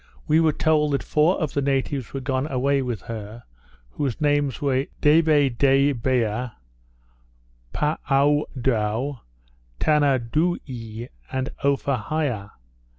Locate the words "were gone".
2.11-2.47